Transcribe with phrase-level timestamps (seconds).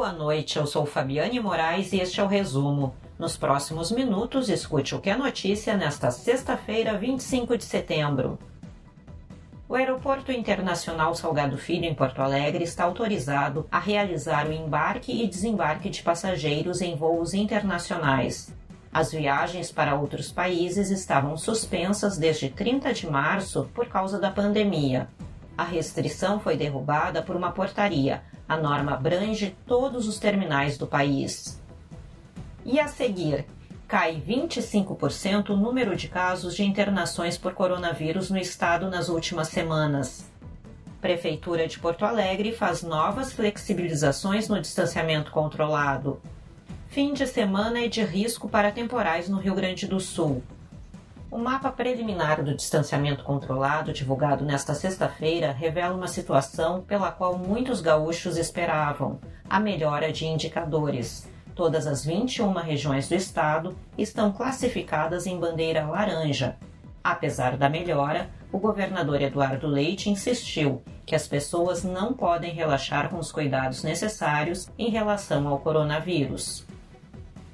[0.00, 2.94] Boa noite, eu sou Fabiane Moraes e este é o resumo.
[3.18, 8.38] Nos próximos minutos, escute o que é notícia nesta sexta-feira, 25 de setembro.
[9.68, 15.28] O Aeroporto Internacional Salgado Filho, em Porto Alegre, está autorizado a realizar o embarque e
[15.28, 18.54] desembarque de passageiros em voos internacionais.
[18.90, 25.10] As viagens para outros países estavam suspensas desde 30 de março por causa da pandemia.
[25.60, 28.22] A restrição foi derrubada por uma portaria.
[28.48, 31.60] A norma abrange todos os terminais do país.
[32.64, 33.44] E a seguir,
[33.86, 40.30] cai 25% o número de casos de internações por coronavírus no estado nas últimas semanas.
[40.98, 46.22] Prefeitura de Porto Alegre faz novas flexibilizações no distanciamento controlado.
[46.88, 50.42] Fim de semana é de risco para temporais no Rio Grande do Sul.
[51.30, 57.80] O mapa preliminar do distanciamento controlado, divulgado nesta sexta-feira, revela uma situação pela qual muitos
[57.80, 61.30] gaúchos esperavam: a melhora de indicadores.
[61.54, 66.56] Todas as 21 regiões do estado estão classificadas em bandeira laranja.
[67.02, 73.18] Apesar da melhora, o governador Eduardo Leite insistiu que as pessoas não podem relaxar com
[73.18, 76.66] os cuidados necessários em relação ao coronavírus.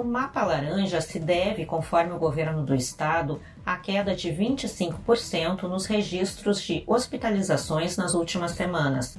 [0.00, 5.84] O mapa laranja se deve, conforme o governo do estado, à queda de 25% nos
[5.84, 9.18] registros de hospitalizações nas últimas semanas.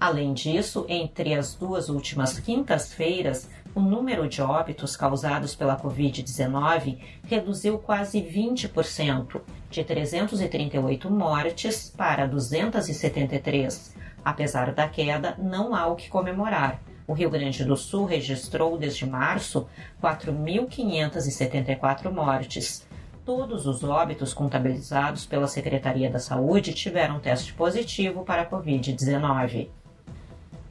[0.00, 7.76] Além disso, entre as duas últimas quintas-feiras, o número de óbitos causados pela Covid-19 reduziu
[7.76, 13.94] quase 20%, de 338 mortes para 273.
[14.24, 19.06] Apesar da queda, não há o que comemorar o Rio Grande do Sul registrou desde
[19.06, 19.68] março
[20.02, 22.84] 4.574 mortes.
[23.24, 29.68] Todos os óbitos contabilizados pela Secretaria da Saúde tiveram teste positivo para a Covid-19.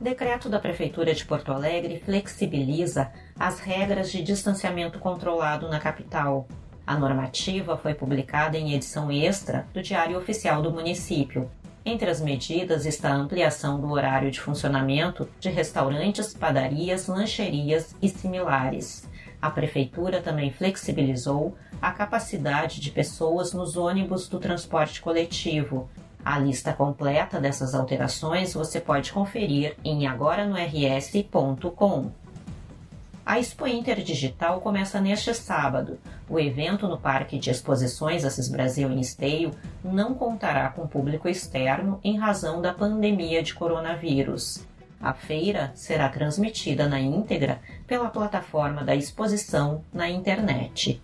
[0.00, 6.48] Decreto da Prefeitura de Porto Alegre flexibiliza as regras de distanciamento controlado na capital.
[6.86, 11.50] A normativa foi publicada em edição extra do Diário Oficial do Município
[11.84, 18.08] entre as medidas está a ampliação do horário de funcionamento de restaurantes, padarias, lancherias e
[18.08, 19.08] similares.
[19.40, 25.88] A Prefeitura também flexibilizou a capacidade de pessoas nos ônibus do transporte coletivo.
[26.22, 32.12] A lista completa dessas alterações você pode conferir em agoranoRS.com.
[33.30, 36.00] A Expo Inter Digital começa neste sábado.
[36.28, 39.52] O evento no Parque de Exposições Assis Brasil em Esteio
[39.84, 44.66] não contará com público externo em razão da pandemia de coronavírus.
[45.00, 51.00] A feira será transmitida na íntegra pela plataforma da exposição na internet.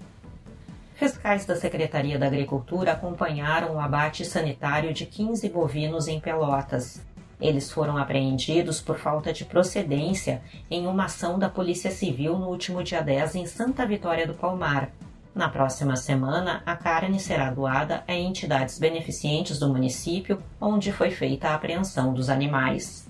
[0.96, 7.00] Fiscais da Secretaria da Agricultura acompanharam o abate sanitário de 15 bovinos em Pelotas.
[7.40, 12.82] Eles foram apreendidos por falta de procedência em uma ação da Polícia Civil no último
[12.82, 14.90] dia 10 em Santa Vitória do Palmar.
[15.34, 21.48] Na próxima semana, a carne será doada a entidades beneficentes do município onde foi feita
[21.48, 23.06] a apreensão dos animais.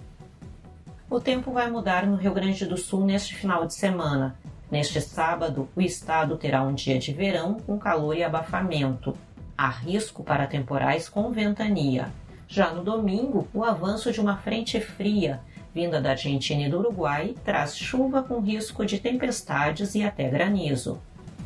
[1.09, 4.37] O tempo vai mudar no Rio Grande do Sul neste final de semana.
[4.69, 9.17] Neste sábado, o estado terá um dia de verão com calor e abafamento.
[9.57, 12.11] Há risco para temporais com ventania.
[12.49, 15.41] Já no domingo, o avanço de uma frente fria
[15.77, 20.99] vinda da Argentina e do Uruguai traz chuva com risco de tempestades e até granizo.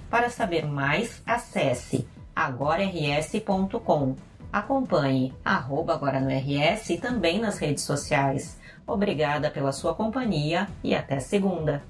[0.09, 4.15] Para saber mais, acesse agorars.com.
[4.53, 8.57] Acompanhe arroba agora no RS e também nas redes sociais.
[8.87, 11.83] Obrigada pela sua companhia e até segunda.